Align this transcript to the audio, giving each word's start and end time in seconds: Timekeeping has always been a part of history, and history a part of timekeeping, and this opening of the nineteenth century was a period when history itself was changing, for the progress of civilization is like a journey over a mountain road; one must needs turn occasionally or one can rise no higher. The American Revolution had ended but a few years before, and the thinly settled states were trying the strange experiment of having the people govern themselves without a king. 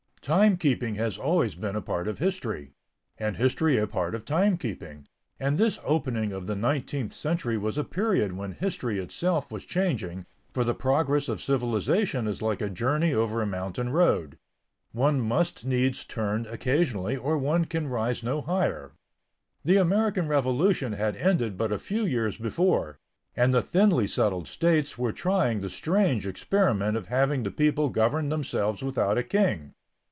Timekeeping 0.21 0.97
has 0.97 1.17
always 1.17 1.55
been 1.55 1.75
a 1.75 1.81
part 1.81 2.07
of 2.07 2.19
history, 2.19 2.73
and 3.17 3.37
history 3.37 3.79
a 3.79 3.87
part 3.87 4.13
of 4.13 4.23
timekeeping, 4.23 5.05
and 5.39 5.57
this 5.57 5.79
opening 5.83 6.31
of 6.31 6.45
the 6.45 6.55
nineteenth 6.55 7.11
century 7.11 7.57
was 7.57 7.75
a 7.75 7.83
period 7.83 8.33
when 8.33 8.51
history 8.51 8.99
itself 8.99 9.51
was 9.51 9.65
changing, 9.65 10.27
for 10.53 10.63
the 10.63 10.75
progress 10.75 11.27
of 11.27 11.41
civilization 11.41 12.27
is 12.27 12.39
like 12.39 12.61
a 12.61 12.69
journey 12.69 13.11
over 13.15 13.41
a 13.41 13.47
mountain 13.47 13.89
road; 13.89 14.37
one 14.91 15.19
must 15.19 15.65
needs 15.65 16.03
turn 16.03 16.45
occasionally 16.51 17.17
or 17.17 17.35
one 17.35 17.65
can 17.65 17.87
rise 17.87 18.21
no 18.21 18.41
higher. 18.41 18.91
The 19.65 19.77
American 19.77 20.27
Revolution 20.27 20.93
had 20.93 21.15
ended 21.15 21.57
but 21.57 21.71
a 21.71 21.79
few 21.79 22.05
years 22.05 22.37
before, 22.37 22.99
and 23.35 23.51
the 23.51 23.63
thinly 23.63 24.05
settled 24.05 24.47
states 24.47 24.99
were 24.99 25.11
trying 25.13 25.61
the 25.61 25.69
strange 25.71 26.27
experiment 26.27 26.95
of 26.95 27.07
having 27.07 27.41
the 27.41 27.49
people 27.49 27.89
govern 27.89 28.29
themselves 28.29 28.83
without 28.83 29.17
a 29.17 29.23
king. 29.23 29.73